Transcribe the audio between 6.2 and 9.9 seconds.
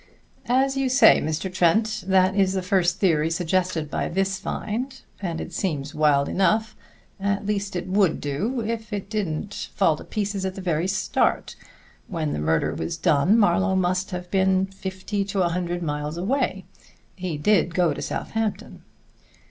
enough at least it would do, if it didn't